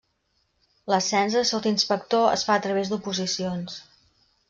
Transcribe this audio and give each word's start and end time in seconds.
L'ascens 0.93 1.37
a 1.43 1.45
sotsinspector 1.51 2.25
es 2.39 2.49
fa 2.51 2.57
a 2.59 2.67
través 2.67 2.93
d'oposicions. 2.95 3.79